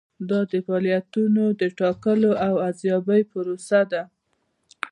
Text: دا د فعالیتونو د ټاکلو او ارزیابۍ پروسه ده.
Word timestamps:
دا 0.29 0.39
د 0.51 0.53
فعالیتونو 0.65 1.43
د 1.59 1.63
ټاکلو 1.79 2.31
او 2.47 2.53
ارزیابۍ 2.67 3.21
پروسه 3.31 3.79
ده. 3.91 4.03